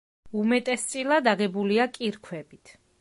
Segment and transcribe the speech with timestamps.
[0.43, 2.77] უმეტესწილად აგებულია კირქვებით.